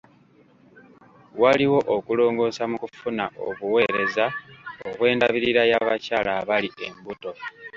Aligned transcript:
Waliwo 1.41 1.79
okulongoosa 1.95 2.63
mu 2.71 2.77
kufuna 2.83 3.25
obuweereza 3.47 4.25
obw'endabirira 4.87 5.61
y'abakyala 5.71 6.31
abali 6.41 6.69
embuto. 6.85 7.31